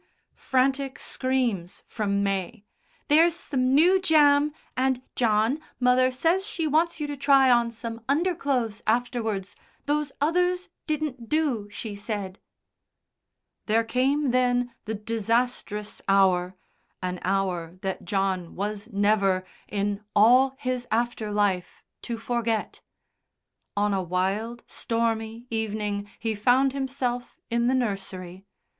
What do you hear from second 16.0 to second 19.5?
hour an hour that John was never,